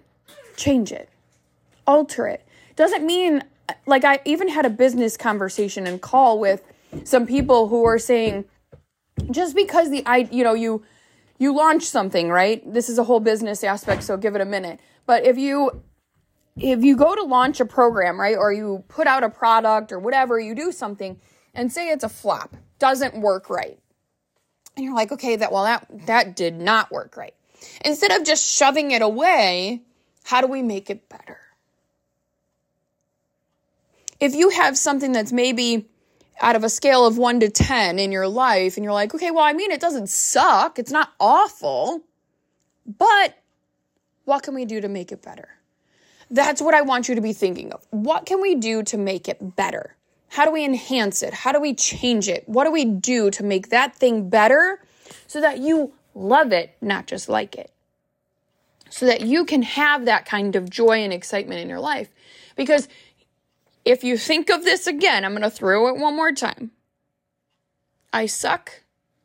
change 0.57 0.91
it, 0.91 1.09
alter 1.87 2.27
it. 2.27 2.45
Doesn't 2.77 3.07
mean, 3.07 3.45
like, 3.87 4.05
I 4.05 4.21
even 4.25 4.49
had 4.49 4.67
a 4.67 4.71
business 4.71 5.17
conversation 5.17 5.87
and 5.87 6.01
call 6.03 6.41
with 6.41 6.63
some 7.05 7.27
people 7.27 7.69
who 7.69 7.83
were 7.83 7.99
saying, 7.99 8.45
just 9.31 9.55
because 9.55 9.91
the 9.91 10.05
I, 10.07 10.29
you 10.31 10.43
know, 10.43 10.55
you 10.55 10.83
you 11.39 11.55
launch 11.55 11.85
something, 11.85 12.29
right? 12.29 12.63
This 12.71 12.89
is 12.89 12.99
a 12.99 13.05
whole 13.05 13.21
business 13.21 13.63
aspect, 13.65 14.03
so 14.03 14.17
give 14.17 14.35
it 14.35 14.41
a 14.41 14.45
minute. 14.45 14.81
But 15.07 15.25
if 15.25 15.39
you 15.39 15.83
if 16.57 16.83
you 16.83 16.97
go 16.97 17.15
to 17.15 17.23
launch 17.23 17.61
a 17.61 17.65
program, 17.65 18.21
right, 18.21 18.37
or 18.37 18.53
you 18.53 18.85
put 18.89 19.07
out 19.07 19.23
a 19.23 19.31
product 19.31 19.93
or 19.93 19.99
whatever, 20.01 20.41
you 20.41 20.55
do 20.55 20.73
something 20.73 21.21
and 21.55 21.73
say 21.73 21.89
it's 21.89 22.05
a 22.05 22.09
flop, 22.09 22.57
doesn't 22.81 23.21
work 23.21 23.49
right. 23.49 23.79
And 24.77 24.85
you're 24.85 24.95
like, 24.95 25.13
okay, 25.13 25.37
that 25.37 25.53
well 25.53 25.65
that 25.65 25.87
that 26.07 26.37
did 26.37 26.59
not 26.59 26.91
work 26.91 27.17
right. 27.17 27.35
Instead 27.85 28.13
of 28.13 28.25
just 28.27 28.45
shoving 28.45 28.91
it 28.91 29.03
away, 29.03 29.83
how 30.25 30.41
do 30.41 30.47
we 30.47 30.63
make 30.63 30.91
it 30.91 31.09
better? 31.09 31.39
If 34.21 34.35
you 34.35 34.51
have 34.51 34.77
something 34.77 35.13
that's 35.13 35.33
maybe 35.33 35.89
out 36.41 36.57
of 36.57 36.65
a 36.65 36.69
scale 36.69 37.07
of 37.07 37.19
one 37.19 37.41
to 37.41 37.49
10 37.49 37.99
in 37.99 38.13
your 38.13 38.29
life, 38.29 38.77
and 38.77 38.85
you're 38.85 38.93
like, 38.93 39.15
okay, 39.15 39.31
well, 39.31 39.45
I 39.45 39.53
mean, 39.53 39.71
it 39.71 39.81
doesn't 39.81 40.09
suck, 40.09 40.79
it's 40.79 40.91
not 40.91 41.13
awful, 41.19 42.03
but 42.87 43.37
what 44.25 44.43
can 44.43 44.55
we 44.55 44.65
do 44.65 44.81
to 44.81 44.89
make 44.89 45.13
it 45.13 45.23
better? 45.23 45.49
That's 46.31 46.61
what 46.61 46.75
I 46.75 46.83
want 46.83 47.09
you 47.09 47.15
to 47.15 47.21
be 47.21 47.33
thinking 47.33 47.73
of. 47.73 47.87
What 47.91 48.27
can 48.27 48.41
we 48.41 48.55
do 48.55 48.83
to 48.85 48.99
make 48.99 49.29
it 49.29 49.57
better? 49.57 49.97
How 50.29 50.45
do 50.45 50.53
we 50.53 50.65
enhance 50.65 51.23
it? 51.23 51.33
How 51.33 51.53
do 51.53 51.61
we 51.61 51.75
change 51.75 52.29
it? 52.29 52.47
What 52.47 52.65
do 52.65 52.71
we 52.71 52.85
do 52.85 53.31
to 53.31 53.43
make 53.43 53.71
that 53.71 53.97
thing 53.97 54.29
better 54.29 54.81
so 55.27 55.41
that 55.41 55.59
you 55.59 55.95
love 56.15 56.53
it, 56.53 56.77
not 56.83 57.07
just 57.07 57.29
like 57.29 57.57
it? 57.57 57.73
So 58.91 59.07
that 59.07 59.23
you 59.23 59.45
can 59.45 59.63
have 59.63 60.05
that 60.05 60.27
kind 60.27 60.57
of 60.57 60.69
joy 60.69 61.03
and 61.03 61.13
excitement 61.13 61.61
in 61.61 61.69
your 61.69 61.81
life. 61.81 62.11
Because 62.57 62.89
if 63.89 64.05
you 64.05 64.19
think 64.19 64.51
of 64.51 64.65
this 64.65 64.87
again, 64.87 65.25
I'm 65.25 65.33
going 65.33 65.41
to 65.41 65.51
throw 65.51 65.89
it 65.89 65.97
one 65.97 66.15
more 66.15 66.31
time. 66.31 66.73
I 68.13 68.27
suck 68.27 68.83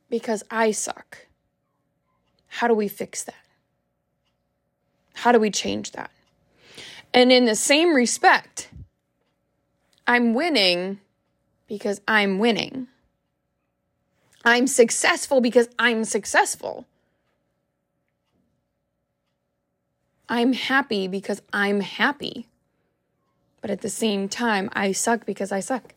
because 0.09 0.41
I 0.49 0.71
suck. 0.71 1.27
How 2.47 2.69
do 2.69 2.73
we 2.73 2.87
fix 2.87 3.25
that? 3.25 3.35
How 5.15 5.33
do 5.33 5.39
we 5.39 5.51
change 5.51 5.91
that? 5.91 6.11
And 7.13 7.29
in 7.29 7.43
the 7.43 7.55
same 7.55 7.93
respect, 7.93 8.69
I'm 10.07 10.33
winning 10.33 11.01
because 11.67 11.99
I'm 12.07 12.39
winning. 12.39 12.87
I'm 14.45 14.67
successful 14.67 15.41
because 15.41 15.67
I'm 15.77 16.05
successful. 16.05 16.85
I'm 20.29 20.53
happy 20.53 21.09
because 21.09 21.41
I'm 21.51 21.81
happy. 21.81 22.47
But 23.63 23.71
at 23.71 23.79
the 23.79 23.89
same 23.89 24.27
time, 24.27 24.69
I 24.73 24.91
suck 24.91 25.25
because 25.25 25.53
I 25.53 25.61
suck. 25.61 25.93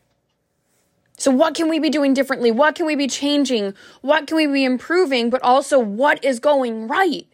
So, 1.17 1.29
what 1.31 1.53
can 1.53 1.67
we 1.67 1.79
be 1.79 1.89
doing 1.89 2.13
differently? 2.13 2.49
What 2.49 2.75
can 2.75 2.85
we 2.85 2.95
be 2.95 3.07
changing? 3.07 3.73
What 3.99 4.25
can 4.25 4.37
we 4.37 4.47
be 4.47 4.63
improving? 4.63 5.29
But 5.29 5.43
also, 5.43 5.77
what 5.77 6.23
is 6.23 6.39
going 6.39 6.87
right? 6.87 7.27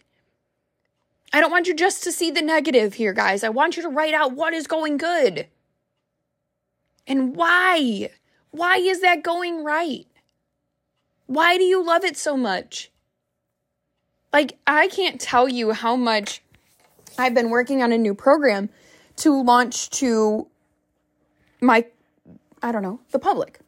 I 1.32 1.40
don't 1.40 1.52
want 1.52 1.68
you 1.68 1.74
just 1.74 2.02
to 2.02 2.10
see 2.10 2.32
the 2.32 2.42
negative 2.42 2.94
here, 2.94 3.12
guys. 3.12 3.44
I 3.44 3.48
want 3.48 3.76
you 3.76 3.84
to 3.84 3.88
write 3.88 4.12
out 4.12 4.32
what 4.32 4.52
is 4.52 4.66
going 4.66 4.96
good 4.96 5.46
and 7.06 7.36
why. 7.36 8.10
Why 8.50 8.78
is 8.78 9.02
that 9.02 9.22
going 9.22 9.62
right? 9.62 10.08
Why 11.26 11.56
do 11.58 11.62
you 11.62 11.80
love 11.86 12.04
it 12.04 12.16
so 12.16 12.36
much? 12.36 12.90
Like, 14.32 14.58
I 14.66 14.88
can't 14.88 15.20
tell 15.20 15.48
you 15.48 15.70
how 15.74 15.94
much 15.94 16.42
I've 17.16 17.34
been 17.34 17.50
working 17.50 17.84
on 17.84 17.92
a 17.92 17.98
new 17.98 18.14
program 18.14 18.68
to 19.16 19.42
launch 19.42 19.90
to 19.90 20.46
my, 21.60 21.86
I 22.62 22.72
don't 22.72 22.82
know, 22.82 23.00
the 23.10 23.18
public. 23.18 23.60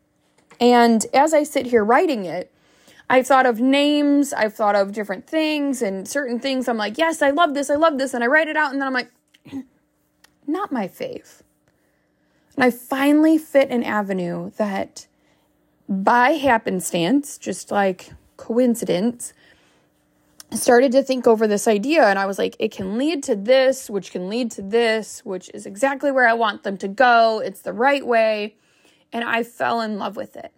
And 0.60 1.04
as 1.12 1.34
I 1.34 1.42
sit 1.42 1.66
here 1.66 1.84
writing 1.84 2.24
it, 2.24 2.52
I've 3.08 3.26
thought 3.26 3.46
of 3.46 3.60
names, 3.60 4.32
I've 4.32 4.54
thought 4.54 4.74
of 4.74 4.92
different 4.92 5.26
things 5.26 5.80
and 5.80 6.08
certain 6.08 6.40
things. 6.40 6.68
I'm 6.68 6.76
like, 6.76 6.98
yes, 6.98 7.22
I 7.22 7.30
love 7.30 7.54
this, 7.54 7.70
I 7.70 7.76
love 7.76 7.98
this. 7.98 8.14
And 8.14 8.24
I 8.24 8.26
write 8.26 8.48
it 8.48 8.56
out, 8.56 8.72
and 8.72 8.80
then 8.80 8.88
I'm 8.88 8.94
like, 8.94 9.10
not 10.46 10.72
my 10.72 10.88
fave. 10.88 11.42
And 12.56 12.64
I 12.64 12.70
finally 12.70 13.38
fit 13.38 13.70
an 13.70 13.84
avenue 13.84 14.50
that 14.56 15.06
by 15.88 16.30
happenstance, 16.30 17.38
just 17.38 17.70
like 17.70 18.10
coincidence, 18.36 19.32
started 20.52 20.92
to 20.92 21.02
think 21.02 21.26
over 21.26 21.46
this 21.46 21.66
idea 21.66 22.04
and 22.04 22.18
I 22.18 22.26
was 22.26 22.38
like, 22.38 22.56
it 22.58 22.72
can 22.72 22.98
lead 22.98 23.22
to 23.24 23.34
this, 23.36 23.90
which 23.90 24.12
can 24.12 24.28
lead 24.28 24.50
to 24.52 24.62
this, 24.62 25.24
which 25.24 25.50
is 25.52 25.66
exactly 25.66 26.12
where 26.12 26.26
I 26.26 26.34
want 26.34 26.62
them 26.62 26.76
to 26.78 26.88
go. 26.88 27.40
It's 27.44 27.62
the 27.62 27.72
right 27.72 28.06
way. 28.06 28.56
And 29.12 29.24
I 29.24 29.42
fell 29.42 29.80
in 29.80 29.98
love 29.98 30.16
with 30.16 30.36
it. 30.36 30.52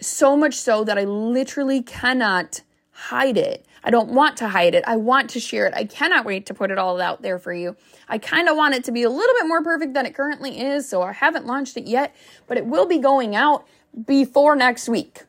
So 0.00 0.36
much 0.36 0.54
so 0.54 0.84
that 0.84 0.98
I 0.98 1.04
literally 1.04 1.82
cannot 1.82 2.62
hide 2.90 3.36
it. 3.36 3.66
I 3.84 3.90
don't 3.90 4.10
want 4.10 4.36
to 4.38 4.48
hide 4.48 4.74
it. 4.74 4.84
I 4.86 4.96
want 4.96 5.30
to 5.30 5.40
share 5.40 5.66
it. 5.66 5.74
I 5.74 5.84
cannot 5.84 6.24
wait 6.24 6.46
to 6.46 6.54
put 6.54 6.70
it 6.70 6.78
all 6.78 7.00
out 7.00 7.22
there 7.22 7.38
for 7.38 7.52
you. 7.52 7.76
I 8.08 8.18
kind 8.18 8.48
of 8.48 8.56
want 8.56 8.74
it 8.74 8.84
to 8.84 8.92
be 8.92 9.02
a 9.02 9.10
little 9.10 9.34
bit 9.40 9.48
more 9.48 9.62
perfect 9.62 9.94
than 9.94 10.06
it 10.06 10.14
currently 10.14 10.60
is, 10.60 10.88
so 10.88 11.02
I 11.02 11.12
haven't 11.12 11.46
launched 11.46 11.76
it 11.76 11.86
yet, 11.86 12.14
but 12.46 12.56
it 12.56 12.66
will 12.66 12.86
be 12.86 12.98
going 12.98 13.34
out 13.34 13.66
before 14.06 14.54
next 14.54 14.88
week. 14.88 15.22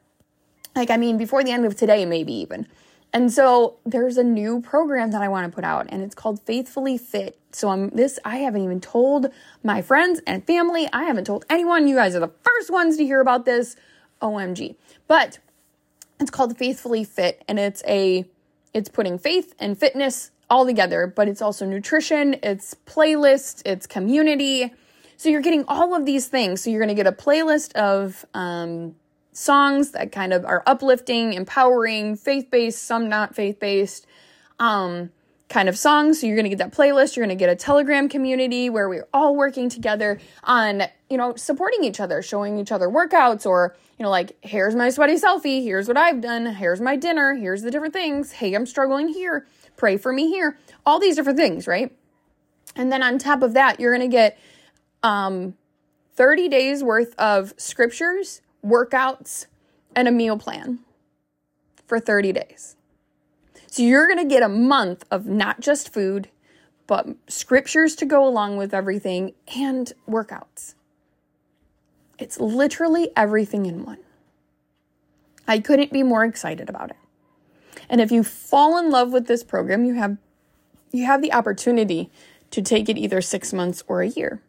Like, 0.76 0.92
I 0.92 0.98
mean, 0.98 1.18
before 1.18 1.44
the 1.44 1.52
end 1.52 1.66
of 1.66 1.76
today, 1.76 2.06
maybe 2.06 2.34
even. 2.34 2.68
And 3.14 3.32
so 3.32 3.78
there's 3.86 4.18
a 4.18 4.24
new 4.24 4.62
program 4.62 5.12
that 5.12 5.22
I 5.22 5.28
want 5.28 5.50
to 5.50 5.56
put 5.56 5.64
out 5.64 5.86
and 5.90 6.02
it's 6.02 6.16
called 6.16 6.42
Faithfully 6.42 6.98
Fit. 6.98 7.38
So 7.52 7.70
I'm 7.70 7.90
this 7.90 8.18
I 8.26 8.38
haven't 8.38 8.64
even 8.64 8.82
told 8.82 9.28
my 9.64 9.84
friends 9.84 10.20
and 10.26 10.46
family. 10.46 10.90
I 10.92 11.04
haven't 11.04 11.26
told 11.26 11.46
anyone. 11.50 11.88
You 11.88 11.96
guys 11.96 12.16
are 12.16 12.20
the 12.20 12.32
first 12.44 12.72
ones 12.72 12.98
to 12.98 13.06
hear 13.06 13.22
about 13.22 13.46
this. 13.46 13.76
OMG. 14.22 14.76
But 15.08 15.38
it's 16.20 16.32
called 16.32 16.58
Faithfully 16.58 17.04
Fit 17.04 17.44
and 17.48 17.60
it's 17.60 17.84
a 17.88 18.26
it's 18.74 18.90
putting 18.90 19.20
faith 19.20 19.54
and 19.60 19.78
fitness 19.78 20.32
all 20.50 20.66
together, 20.66 21.06
but 21.08 21.28
it's 21.28 21.42
also 21.42 21.66
nutrition, 21.66 22.36
it's 22.42 22.76
playlist, 22.88 23.62
it's 23.66 23.86
community. 23.86 24.74
So 25.18 25.30
you're 25.30 25.42
getting 25.42 25.66
all 25.68 25.96
of 25.96 26.06
these 26.06 26.28
things. 26.28 26.62
So 26.62 26.70
you're 26.70 26.80
going 26.80 26.96
to 26.96 26.96
get 26.96 27.08
a 27.08 27.12
playlist 27.12 27.74
of 27.74 28.26
um, 28.34 28.96
songs 29.34 29.92
that 29.92 30.12
kind 30.12 30.34
of 30.34 30.46
are 30.46 30.64
uplifting, 30.66 31.34
empowering, 31.34 32.16
faith 32.16 32.50
based, 32.50 32.84
some 32.84 33.10
not 33.10 33.36
faith 33.36 33.60
based, 33.60 34.06
um, 34.60 35.12
kind 35.50 35.70
of 35.70 35.78
songs. 35.78 36.20
So 36.20 36.28
you're 36.28 36.36
going 36.36 36.50
to 36.50 36.56
get 36.56 36.60
that 36.60 36.74
playlist. 36.74 37.16
You're 37.16 37.26
going 37.26 37.38
to 37.38 37.40
get 37.40 37.50
a 37.50 37.56
Telegram 37.56 38.10
community 38.10 38.70
where 38.70 38.90
we're 38.90 39.08
all 39.14 39.36
working 39.36 39.70
together 39.70 40.20
on, 40.44 40.84
you 41.10 41.18
know, 41.18 41.36
supporting 41.36 41.84
each 41.84 42.00
other, 42.00 42.22
showing 42.22 42.58
each 42.58 42.72
other 42.72 42.88
workouts 42.88 43.46
or, 43.46 43.76
you 44.00 44.04
know, 44.04 44.10
like, 44.10 44.36
here's 44.42 44.76
my 44.76 44.90
sweaty 44.90 45.16
selfie. 45.16 45.64
Here's 45.64 45.88
what 45.88 45.98
I've 45.98 46.22
done. 46.22 46.46
Here's 46.46 46.82
my 46.82 46.96
dinner. 46.96 47.36
Here's 47.36 47.62
the 47.62 47.72
different 47.72 47.94
things. 47.94 48.32
Hey, 48.32 48.54
I'm 48.54 48.66
struggling 48.66 49.10
here. 49.10 49.46
Pray 49.78 49.98
for 49.98 50.12
me 50.14 50.28
here. 50.28 50.58
All 50.86 51.00
these 51.00 51.16
different 51.16 51.38
things, 51.38 51.68
right? 51.68 51.92
And 52.76 52.92
then 52.92 53.04
on 53.04 53.20
top 53.20 53.44
of 53.44 53.54
that, 53.54 53.80
you're 53.80 53.96
going 53.96 54.10
to 54.10 54.16
get, 54.16 54.40
um, 55.04 55.56
30 56.16 56.48
days 56.48 56.84
worth 56.84 57.16
of 57.18 57.54
scriptures 57.58 58.42
workouts, 58.66 59.48
and 59.96 60.08
a 60.08 60.12
meal 60.12 60.38
plan 60.38 60.80
for 61.86 62.00
30 62.00 62.32
days. 62.32 62.76
So 63.68 63.84
you're 63.84 64.08
going 64.08 64.20
to 64.20 64.34
get 64.34 64.44
a 64.44 64.50
month 64.50 65.04
of 65.12 65.26
not 65.26 65.60
just 65.60 65.94
food, 65.94 66.30
but 66.88 67.08
scriptures 67.28 67.96
to 67.96 68.06
go 68.06 68.28
along 68.28 68.58
with 68.58 68.74
everything 68.74 69.34
and 69.56 69.92
workouts. 70.08 70.76
It's 72.20 72.40
literally 72.40 73.10
everything 73.16 73.66
in 73.66 73.84
one. 73.86 74.00
I 75.48 75.60
couldn't 75.60 75.92
be 75.92 76.04
more 76.04 76.24
excited 76.24 76.70
about 76.70 76.92
it. 76.92 76.98
And 77.90 78.00
if 78.00 78.12
you 78.12 78.24
fall 78.24 78.78
in 78.78 78.90
love 78.90 79.12
with 79.12 79.28
this 79.28 79.44
program, 79.44 79.84
you 79.86 79.96
have 79.96 80.18
you 80.94 81.06
have 81.06 81.22
the 81.22 81.34
opportunity 81.34 82.12
to 82.52 82.62
take 82.62 82.88
it 82.88 82.98
either 82.98 83.20
6 83.20 83.54
months 83.54 83.84
or 83.88 84.02
a 84.02 84.08
year. 84.08 84.42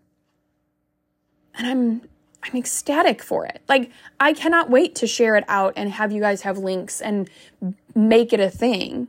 And 1.54 1.66
I'm 1.66 2.02
I'm 2.44 2.56
ecstatic 2.56 3.22
for 3.22 3.46
it. 3.46 3.62
Like, 3.68 3.90
I 4.20 4.32
cannot 4.34 4.68
wait 4.68 4.94
to 4.96 5.06
share 5.06 5.34
it 5.36 5.44
out 5.48 5.72
and 5.76 5.90
have 5.90 6.12
you 6.12 6.20
guys 6.20 6.42
have 6.42 6.58
links 6.58 7.00
and 7.00 7.28
make 7.94 8.32
it 8.32 8.40
a 8.40 8.50
thing. 8.50 9.08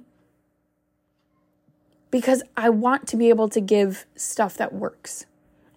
Because 2.11 2.43
I 2.55 2.69
want 2.69 3.07
to 3.09 3.17
be 3.17 3.29
able 3.29 3.49
to 3.49 3.59
give 3.59 4.05
stuff 4.15 4.55
that 4.55 4.73
works. 4.73 5.25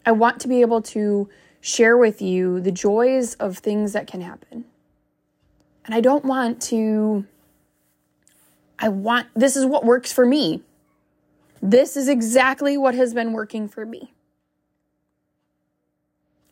I 0.07 0.13
want 0.13 0.41
to 0.41 0.49
be 0.49 0.61
able 0.61 0.83
to 0.83 1.29
share 1.61 1.97
with 1.97 2.23
you 2.23 2.61
the 2.61 2.71
joys 2.71 3.35
of 3.35 3.59
things 3.59 3.93
that 3.93 4.07
can 4.07 4.21
happen. 4.21 4.65
And 5.85 5.95
I 5.95 6.01
don't 6.01 6.25
want 6.25 6.63
to, 6.63 7.27
I 8.79 8.89
want, 8.89 9.27
this 9.35 9.57
is 9.57 9.67
what 9.67 9.85
works 9.85 10.13
for 10.13 10.25
me. 10.25 10.63
This 11.61 11.97
is 11.97 12.09
exactly 12.09 12.77
what 12.77 12.95
has 12.95 13.15
been 13.15 13.33
working 13.33 13.67
for 13.69 13.85
me. 13.85 14.13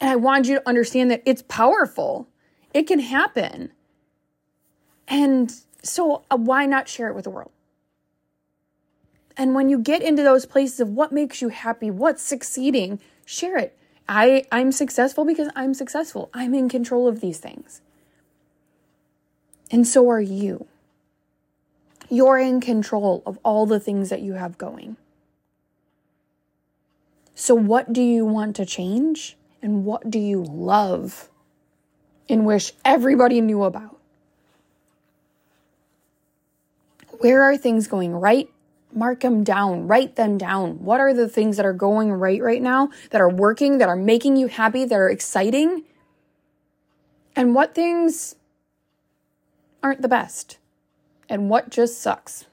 And 0.00 0.10
I 0.10 0.16
want 0.16 0.46
you 0.46 0.56
to 0.56 0.68
understand 0.68 1.10
that 1.10 1.22
it's 1.24 1.42
powerful. 1.42 2.28
It 2.74 2.86
can 2.86 3.00
happen. 3.00 3.72
And 5.08 5.52
so 5.82 6.24
uh, 6.30 6.36
why 6.36 6.66
not 6.66 6.88
share 6.88 7.08
it 7.08 7.14
with 7.14 7.24
the 7.24 7.30
world? 7.30 7.50
And 9.36 9.54
when 9.54 9.68
you 9.68 9.78
get 9.78 10.02
into 10.02 10.22
those 10.22 10.46
places 10.46 10.80
of 10.80 10.90
what 10.90 11.12
makes 11.12 11.42
you 11.42 11.48
happy, 11.50 11.90
what's 11.90 12.22
succeeding, 12.22 13.00
share 13.24 13.58
it. 13.58 13.78
I, 14.08 14.44
I'm 14.50 14.72
successful 14.72 15.24
because 15.24 15.48
I'm 15.54 15.74
successful. 15.74 16.30
I'm 16.32 16.54
in 16.54 16.68
control 16.68 17.06
of 17.06 17.20
these 17.20 17.38
things. 17.38 17.80
And 19.70 19.86
so 19.86 20.08
are 20.10 20.20
you. 20.20 20.66
You're 22.08 22.38
in 22.38 22.60
control 22.60 23.22
of 23.26 23.38
all 23.42 23.66
the 23.66 23.80
things 23.80 24.10
that 24.10 24.22
you 24.22 24.34
have 24.34 24.58
going. 24.58 24.96
So, 27.34 27.54
what 27.54 27.92
do 27.92 28.00
you 28.00 28.24
want 28.24 28.56
to 28.56 28.64
change? 28.64 29.36
And 29.66 29.84
what 29.84 30.08
do 30.08 30.20
you 30.20 30.44
love 30.44 31.28
and 32.28 32.46
wish 32.46 32.72
everybody 32.84 33.40
knew 33.40 33.64
about? 33.64 33.98
Where 37.18 37.42
are 37.42 37.56
things 37.56 37.88
going 37.88 38.12
right? 38.12 38.48
Mark 38.92 39.22
them 39.22 39.42
down, 39.42 39.88
write 39.88 40.14
them 40.14 40.38
down. 40.38 40.84
What 40.84 41.00
are 41.00 41.12
the 41.12 41.28
things 41.28 41.56
that 41.56 41.66
are 41.66 41.72
going 41.72 42.12
right 42.12 42.40
right 42.40 42.62
now, 42.62 42.90
that 43.10 43.20
are 43.20 43.28
working, 43.28 43.78
that 43.78 43.88
are 43.88 43.96
making 43.96 44.36
you 44.36 44.46
happy, 44.46 44.84
that 44.84 44.94
are 44.94 45.10
exciting? 45.10 45.82
And 47.34 47.52
what 47.52 47.74
things 47.74 48.36
aren't 49.82 50.00
the 50.00 50.06
best? 50.06 50.58
And 51.28 51.50
what 51.50 51.70
just 51.70 52.00
sucks? 52.00 52.44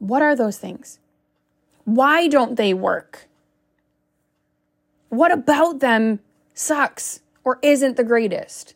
What 0.00 0.20
are 0.20 0.36
those 0.36 0.58
things? 0.58 0.98
Why 1.86 2.28
don't 2.28 2.56
they 2.56 2.74
work? 2.74 3.30
What 5.12 5.30
about 5.30 5.80
them 5.80 6.20
sucks 6.54 7.20
or 7.44 7.58
isn't 7.60 7.98
the 7.98 8.02
greatest? 8.02 8.74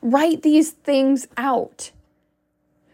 Write 0.00 0.40
these 0.40 0.70
things 0.70 1.28
out 1.36 1.90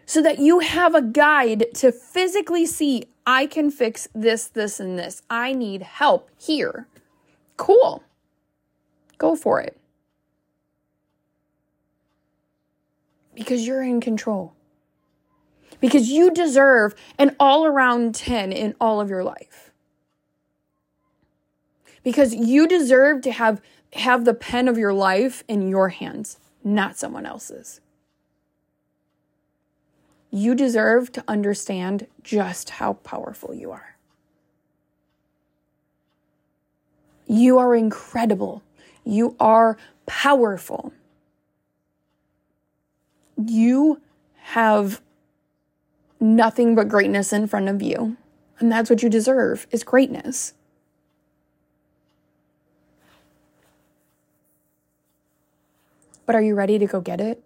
so 0.04 0.20
that 0.20 0.40
you 0.40 0.58
have 0.58 0.96
a 0.96 1.00
guide 1.00 1.66
to 1.74 1.92
physically 1.92 2.66
see 2.66 3.04
I 3.24 3.46
can 3.46 3.70
fix 3.70 4.08
this, 4.12 4.48
this, 4.48 4.80
and 4.80 4.98
this. 4.98 5.22
I 5.30 5.52
need 5.52 5.82
help 5.82 6.28
here. 6.36 6.88
Cool. 7.56 8.02
Go 9.16 9.36
for 9.36 9.60
it. 9.60 9.78
Because 13.32 13.64
you're 13.64 13.84
in 13.84 14.00
control. 14.00 14.54
Because 15.80 16.10
you 16.10 16.32
deserve 16.32 16.96
an 17.16 17.36
all 17.38 17.64
around 17.64 18.16
10 18.16 18.50
in 18.50 18.74
all 18.80 19.00
of 19.00 19.08
your 19.08 19.22
life. 19.22 19.65
Because 22.06 22.32
you 22.32 22.68
deserve 22.68 23.22
to 23.22 23.32
have, 23.32 23.60
have 23.94 24.24
the 24.24 24.32
pen 24.32 24.68
of 24.68 24.78
your 24.78 24.92
life 24.92 25.42
in 25.48 25.66
your 25.66 25.88
hands, 25.88 26.38
not 26.62 26.96
someone 26.96 27.26
else's. 27.26 27.80
You 30.30 30.54
deserve 30.54 31.10
to 31.10 31.24
understand 31.26 32.06
just 32.22 32.70
how 32.70 32.92
powerful 32.92 33.52
you 33.52 33.72
are. 33.72 33.96
You 37.26 37.58
are 37.58 37.74
incredible. 37.74 38.62
You 39.02 39.34
are 39.40 39.76
powerful. 40.06 40.92
You 43.36 44.00
have 44.42 45.00
nothing 46.20 46.76
but 46.76 46.88
greatness 46.88 47.32
in 47.32 47.48
front 47.48 47.68
of 47.68 47.82
you. 47.82 48.16
And 48.60 48.70
that's 48.70 48.90
what 48.90 49.02
you 49.02 49.08
deserve 49.08 49.66
is 49.72 49.82
greatness. 49.82 50.54
But 56.26 56.34
are 56.34 56.42
you 56.42 56.54
ready 56.54 56.78
to 56.78 56.86
go 56.86 57.00
get 57.00 57.20
it? 57.20 57.42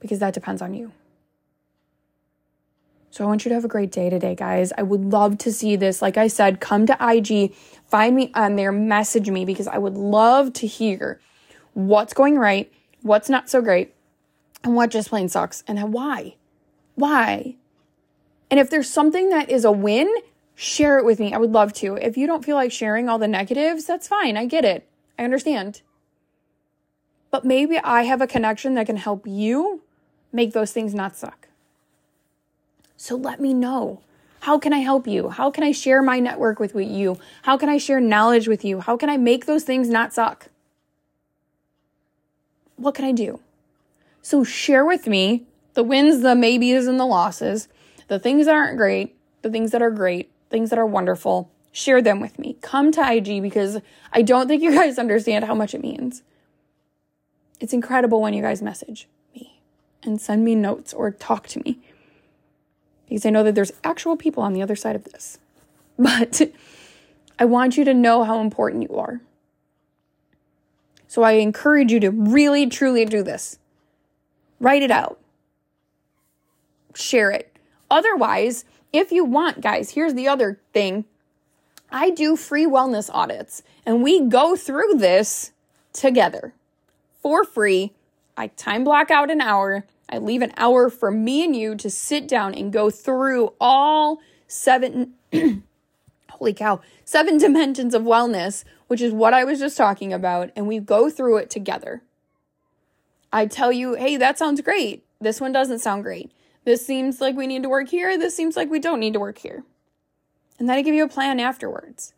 Because 0.00 0.18
that 0.18 0.34
depends 0.34 0.60
on 0.60 0.74
you. 0.74 0.92
So 3.10 3.22
I 3.22 3.28
want 3.28 3.44
you 3.44 3.50
to 3.50 3.54
have 3.54 3.64
a 3.64 3.68
great 3.68 3.92
day 3.92 4.10
today, 4.10 4.34
guys. 4.34 4.72
I 4.76 4.82
would 4.82 5.04
love 5.04 5.38
to 5.38 5.52
see 5.52 5.76
this. 5.76 6.02
Like 6.02 6.16
I 6.16 6.26
said, 6.26 6.60
come 6.60 6.84
to 6.86 6.96
IG, 7.00 7.54
find 7.86 8.16
me 8.16 8.32
on 8.34 8.56
there, 8.56 8.72
message 8.72 9.30
me 9.30 9.44
because 9.44 9.68
I 9.68 9.78
would 9.78 9.94
love 9.94 10.52
to 10.54 10.66
hear 10.66 11.20
what's 11.74 12.12
going 12.12 12.36
right, 12.36 12.72
what's 13.02 13.28
not 13.28 13.48
so 13.48 13.62
great, 13.62 13.94
and 14.64 14.74
what 14.74 14.90
just 14.90 15.10
plain 15.10 15.28
sucks, 15.28 15.62
and 15.68 15.92
why. 15.92 16.34
Why? 16.96 17.54
And 18.50 18.58
if 18.58 18.68
there's 18.68 18.90
something 18.90 19.30
that 19.30 19.48
is 19.48 19.64
a 19.64 19.70
win, 19.70 20.12
share 20.56 20.98
it 20.98 21.04
with 21.04 21.20
me. 21.20 21.32
I 21.32 21.38
would 21.38 21.52
love 21.52 21.72
to. 21.74 21.94
If 21.94 22.16
you 22.16 22.26
don't 22.26 22.44
feel 22.44 22.56
like 22.56 22.72
sharing 22.72 23.08
all 23.08 23.18
the 23.18 23.28
negatives, 23.28 23.84
that's 23.84 24.08
fine. 24.08 24.36
I 24.36 24.46
get 24.46 24.64
it. 24.64 24.88
I 25.16 25.22
understand. 25.22 25.82
But 27.34 27.44
maybe 27.44 27.78
I 27.78 28.02
have 28.02 28.20
a 28.20 28.28
connection 28.28 28.74
that 28.74 28.86
can 28.86 28.96
help 28.96 29.26
you 29.26 29.82
make 30.32 30.52
those 30.52 30.70
things 30.70 30.94
not 30.94 31.16
suck. 31.16 31.48
So 32.96 33.16
let 33.16 33.40
me 33.40 33.52
know. 33.52 34.02
How 34.42 34.56
can 34.56 34.72
I 34.72 34.78
help 34.78 35.08
you? 35.08 35.30
How 35.30 35.50
can 35.50 35.64
I 35.64 35.72
share 35.72 36.00
my 36.00 36.20
network 36.20 36.60
with 36.60 36.76
you? 36.76 37.18
How 37.42 37.56
can 37.56 37.68
I 37.68 37.76
share 37.76 37.98
knowledge 37.98 38.46
with 38.46 38.64
you? 38.64 38.78
How 38.78 38.96
can 38.96 39.10
I 39.10 39.16
make 39.16 39.46
those 39.46 39.64
things 39.64 39.88
not 39.88 40.14
suck? 40.14 40.46
What 42.76 42.94
can 42.94 43.04
I 43.04 43.10
do? 43.10 43.40
So 44.22 44.44
share 44.44 44.84
with 44.84 45.08
me 45.08 45.42
the 45.72 45.82
wins, 45.82 46.22
the 46.22 46.36
maybes, 46.36 46.86
and 46.86 47.00
the 47.00 47.04
losses, 47.04 47.66
the 48.06 48.20
things 48.20 48.46
that 48.46 48.54
aren't 48.54 48.76
great, 48.76 49.16
the 49.42 49.50
things 49.50 49.72
that 49.72 49.82
are 49.82 49.90
great, 49.90 50.30
things 50.50 50.70
that 50.70 50.78
are 50.78 50.86
wonderful. 50.86 51.50
Share 51.72 52.00
them 52.00 52.20
with 52.20 52.38
me. 52.38 52.58
Come 52.60 52.92
to 52.92 53.12
IG 53.12 53.42
because 53.42 53.80
I 54.12 54.22
don't 54.22 54.46
think 54.46 54.62
you 54.62 54.70
guys 54.70 54.98
understand 55.00 55.46
how 55.46 55.56
much 55.56 55.74
it 55.74 55.82
means. 55.82 56.22
It's 57.60 57.72
incredible 57.72 58.20
when 58.20 58.34
you 58.34 58.42
guys 58.42 58.62
message 58.62 59.08
me 59.34 59.60
and 60.02 60.20
send 60.20 60.44
me 60.44 60.54
notes 60.54 60.92
or 60.92 61.10
talk 61.10 61.46
to 61.48 61.60
me 61.60 61.78
because 63.08 63.24
I 63.24 63.30
know 63.30 63.42
that 63.42 63.54
there's 63.54 63.72
actual 63.82 64.16
people 64.16 64.42
on 64.42 64.52
the 64.52 64.62
other 64.62 64.76
side 64.76 64.96
of 64.96 65.04
this. 65.04 65.38
But 65.96 66.50
I 67.38 67.44
want 67.44 67.76
you 67.76 67.84
to 67.84 67.94
know 67.94 68.24
how 68.24 68.40
important 68.40 68.82
you 68.90 68.96
are. 68.96 69.20
So 71.06 71.22
I 71.22 71.32
encourage 71.32 71.92
you 71.92 72.00
to 72.00 72.10
really, 72.10 72.66
truly 72.66 73.04
do 73.04 73.22
this. 73.22 73.60
Write 74.58 74.82
it 74.82 74.90
out, 74.90 75.20
share 76.96 77.30
it. 77.30 77.56
Otherwise, 77.88 78.64
if 78.92 79.12
you 79.12 79.24
want, 79.24 79.60
guys, 79.60 79.90
here's 79.90 80.14
the 80.14 80.26
other 80.26 80.58
thing 80.72 81.04
I 81.90 82.10
do 82.10 82.34
free 82.34 82.66
wellness 82.66 83.08
audits, 83.12 83.62
and 83.86 84.02
we 84.02 84.22
go 84.22 84.56
through 84.56 84.94
this 84.94 85.52
together 85.92 86.54
for 87.24 87.42
free. 87.42 87.92
I 88.36 88.48
time 88.48 88.84
block 88.84 89.10
out 89.10 89.32
an 89.32 89.40
hour 89.40 89.84
I 90.08 90.18
leave 90.18 90.42
an 90.42 90.52
hour 90.56 90.90
for 90.90 91.10
me 91.10 91.44
and 91.44 91.56
you 91.56 91.74
to 91.76 91.90
sit 91.90 92.28
down 92.28 92.54
and 92.54 92.72
go 92.72 92.90
through 92.90 93.54
all 93.60 94.20
seven, 94.46 95.14
holy 96.30 96.52
cow, 96.52 96.80
seven 97.04 97.38
dimensions 97.38 97.94
of 97.94 98.02
wellness, 98.02 98.64
which 98.86 99.00
is 99.00 99.12
what 99.12 99.34
I 99.34 99.44
was 99.44 99.58
just 99.58 99.76
talking 99.76 100.12
about. 100.12 100.50
And 100.54 100.66
we 100.66 100.78
go 100.78 101.10
through 101.10 101.38
it 101.38 101.50
together. 101.50 102.02
I 103.32 103.46
tell 103.46 103.72
you, 103.72 103.94
hey, 103.94 104.16
that 104.16 104.38
sounds 104.38 104.60
great. 104.60 105.04
This 105.20 105.40
one 105.40 105.52
doesn't 105.52 105.80
sound 105.80 106.04
great. 106.04 106.30
This 106.64 106.86
seems 106.86 107.20
like 107.20 107.36
we 107.36 107.46
need 107.46 107.62
to 107.62 107.68
work 107.68 107.88
here. 107.88 108.16
This 108.16 108.36
seems 108.36 108.56
like 108.56 108.70
we 108.70 108.78
don't 108.78 109.00
need 109.00 109.14
to 109.14 109.20
work 109.20 109.38
here. 109.38 109.64
And 110.58 110.68
then 110.68 110.76
I 110.76 110.82
give 110.82 110.94
you 110.94 111.04
a 111.04 111.08
plan 111.08 111.40
afterwards. 111.40 112.14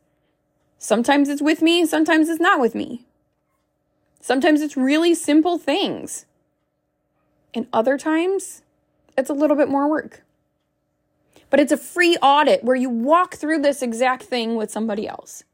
Sometimes 0.78 1.30
it's 1.30 1.40
with 1.40 1.62
me, 1.62 1.86
sometimes 1.86 2.28
it's 2.28 2.40
not 2.40 2.60
with 2.60 2.74
me. 2.74 3.06
Sometimes 4.26 4.60
it's 4.60 4.76
really 4.76 5.14
simple 5.14 5.56
things. 5.56 6.26
And 7.54 7.68
other 7.72 7.96
times, 7.96 8.62
it's 9.16 9.30
a 9.30 9.32
little 9.32 9.56
bit 9.56 9.68
more 9.68 9.88
work. 9.88 10.24
But 11.48 11.60
it's 11.60 11.70
a 11.70 11.76
free 11.76 12.16
audit 12.20 12.64
where 12.64 12.74
you 12.74 12.90
walk 12.90 13.36
through 13.36 13.62
this 13.62 13.82
exact 13.82 14.24
thing 14.24 14.56
with 14.56 14.68
somebody 14.68 15.06
else. 15.06 15.44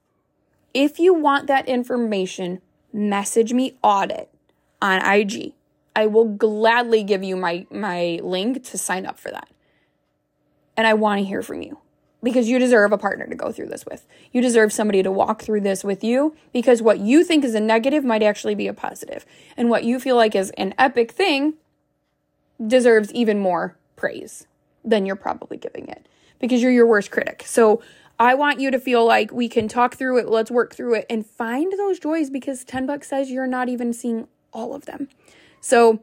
If 0.73 0.99
you 0.99 1.13
want 1.13 1.49
that 1.49 1.69
information, 1.69 2.63
message 2.95 3.53
me 3.53 3.77
audit 3.83 4.31
on 4.81 5.05
IG. 5.05 5.53
I 5.95 6.07
will 6.07 6.25
gladly 6.25 7.03
give 7.03 7.23
you 7.23 7.37
my, 7.37 7.67
my 7.71 8.21
link 8.23 8.65
to 8.71 8.79
sign 8.79 9.05
up 9.05 9.19
for 9.19 9.31
that. 9.33 9.51
And 10.79 10.87
I 10.87 10.95
want 10.95 11.21
to 11.21 11.27
hear 11.27 11.43
from 11.43 11.61
you 11.61 11.77
because 12.23 12.49
you 12.49 12.59
deserve 12.59 12.93
a 12.93 12.99
partner 12.99 13.27
to 13.27 13.35
go 13.35 13.51
through 13.51 13.69
this 13.69 13.85
with. 13.85 14.07
You 14.31 14.41
deserve 14.41 14.73
somebody 14.73 15.03
to 15.03 15.11
walk 15.11 15.43
through 15.43 15.63
this 15.63 15.83
with 15.83 16.05
you 16.05 16.37
because 16.53 16.81
what 16.81 17.01
you 17.01 17.25
think 17.25 17.45
is 17.45 17.55
a 17.55 17.61
negative 17.61 18.05
might 18.05 18.23
actually 18.23 18.55
be 18.55 18.69
a 18.69 18.75
positive. 18.75 19.27
And 19.57 19.69
what 19.69 19.85
you 19.85 19.99
feel 19.99 20.17
like 20.17 20.35
is 20.35 20.51
an 20.51 20.75
epic 20.79 21.13
thing 21.13 21.55
deserves 22.65 23.13
even 23.13 23.39
more 23.39 23.77
praise 23.97 24.47
than 24.85 25.07
you're 25.07 25.17
probably 25.17 25.57
giving 25.57 25.89
it 25.89 26.07
because 26.39 26.63
you're 26.63 26.73
your 26.73 26.87
worst 26.87 27.11
critic. 27.11 27.43
So 27.47 27.83
I 28.19 28.35
want 28.35 28.61
you 28.61 28.71
to 28.71 28.79
feel 28.79 29.05
like 29.05 29.33
we 29.33 29.49
can 29.49 29.67
talk 29.67 29.97
through 29.97 30.19
it, 30.19 30.29
let's 30.29 30.51
work 30.51 30.75
through 30.75 30.95
it 30.95 31.07
and 31.11 31.27
find 31.27 31.73
those 31.73 31.99
joys 31.99 32.31
because 32.31 32.63
10 32.65 32.87
bucks 32.87 33.09
says 33.09 33.31
you're 33.31 33.47
not 33.47 33.69
even 33.69 33.93
seeing 33.93 34.29
all 34.53 34.75
of 34.75 34.85
them. 34.85 35.09
So 35.61 36.01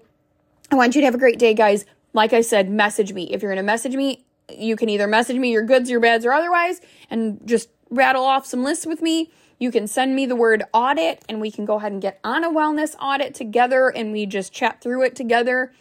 I 0.72 0.76
want 0.76 0.96
you 0.96 1.02
to 1.02 1.06
have 1.06 1.16
a 1.16 1.20
great 1.20 1.40
day, 1.40 1.54
guys. 1.54 1.86
Like 2.14 2.34
I 2.34 2.42
said, 2.42 2.70
message 2.70 3.14
me. 3.14 3.32
If 3.32 3.42
you're 3.42 3.52
going 3.52 3.64
to 3.64 3.64
message 3.64 3.96
me, 3.96 4.26
you 4.52 4.76
can 4.76 4.90
either 4.90 5.08
message 5.08 5.38
me 5.38 5.52
your 5.52 5.64
goods, 5.64 5.90
your 5.90 6.00
bads, 6.00 6.26
or 6.26 6.34
otherwise, 6.34 6.82
and 7.10 7.40
just 7.46 7.70
rattle 7.90 8.24
off 8.24 8.46
some 8.46 8.64
lists 8.64 8.86
with 8.86 9.02
me. 9.02 9.32
You 9.58 9.72
can 9.72 9.88
send 9.88 10.16
me 10.16 10.26
the 10.26 10.36
word 10.36 10.64
audit, 10.74 11.24
and 11.28 11.42
we 11.42 11.52
can 11.52 11.66
go 11.66 11.76
ahead 11.76 11.92
and 11.92 12.02
get 12.02 12.20
on 12.24 12.44
a 12.44 12.50
wellness 12.50 12.96
audit 13.02 13.34
together 13.36 13.90
and 13.90 14.12
we 14.12 14.26
just 14.26 14.54
chat 14.54 14.82
through 14.82 15.04
it 15.04 15.16
together 15.16 15.74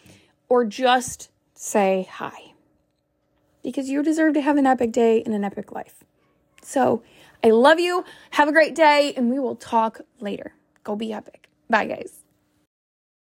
or 0.48 0.64
just 0.64 1.30
say 1.54 2.08
hi. 2.10 2.54
Because 3.62 3.88
you 3.88 4.02
deserve 4.02 4.34
to 4.34 4.40
have 4.40 4.56
an 4.56 4.66
epic 4.66 4.92
day 4.92 5.22
and 5.22 5.34
an 5.34 5.44
epic 5.44 5.72
life. 5.72 6.04
So 6.62 7.02
I 7.44 7.50
love 7.50 7.78
you. 7.78 8.04
Have 8.30 8.48
a 8.48 8.52
great 8.52 8.74
day, 8.74 9.12
and 9.16 9.30
we 9.30 9.38
will 9.38 9.56
talk 9.56 10.00
later. 10.20 10.54
Go 10.82 10.96
be 10.96 11.12
epic. 11.12 11.48
Bye, 11.70 11.86
guys. 11.86 12.24